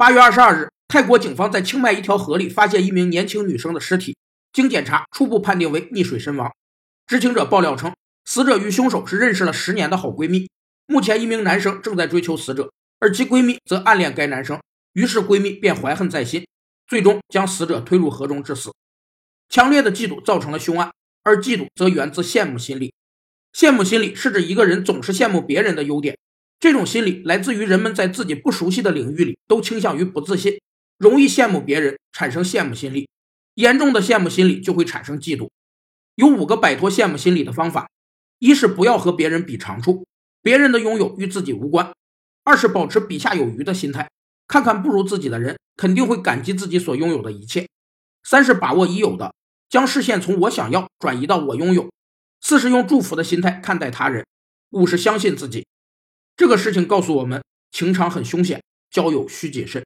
[0.00, 4.16] 八月二十二日，泰国警方在清迈一条河里发现一名年轻女生的尸体，
[4.50, 6.50] 经检查，初步判定为溺水身亡。
[7.06, 10.48] 知情者爆料称，死者与凶手是认识了十年的好闺蜜。
[10.86, 14.58] 目前，一名男生正在追求死者，而其闺蜜则暗恋该男生，
[14.94, 16.46] 于是闺蜜便怀恨在心，
[16.86, 18.72] 最终将死者推入河中致死。
[19.50, 20.90] 强烈的嫉妒造成了凶案，
[21.24, 22.94] 而嫉妒则源自羡慕心理。
[23.52, 26.16] 羡慕心理是指一个人总是羡慕别人的优点。
[26.60, 30.60] 这种心理来自于人们在自己不熟悉的领域里都倾向于不自信，
[30.98, 33.08] 容易羡慕别人，产生羡慕心理。
[33.54, 35.48] 严重的羡慕心理就会产生嫉妒。
[36.16, 37.88] 有五个摆脱羡慕心理的方法：
[38.38, 40.06] 一是不要和别人比长处，
[40.42, 41.92] 别人的拥有与自己无关；
[42.44, 44.10] 二是保持比下有余的心态，
[44.46, 47.64] 看看不如自己的人，肯定会感激自己所拥有的一切；
[48.22, 49.34] 三是把握已有的，
[49.70, 51.88] 将视线从我想要转移到我拥有；
[52.42, 54.24] 四是用祝福的心态看待他人；
[54.72, 55.64] 五是相信自己。
[56.40, 59.84] 这个事情告诉我们，情场很凶险，交友需谨慎。